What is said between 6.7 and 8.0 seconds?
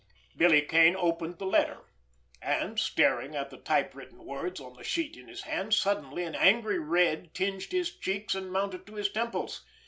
red tinged his